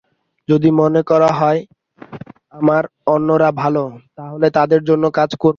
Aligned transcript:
যদি 0.49 0.69
মনে 0.71 1.01
করা 1.03 1.29
হয়, 1.33 1.61
আমার 2.51 2.83
অন্যরা 3.05 3.49
ভালো, 3.53 3.83
তাহলে 4.15 4.47
তাঁদের 4.49 4.81
জন্য 4.83 5.03
কাজ 5.09 5.31
করব। 5.35 5.49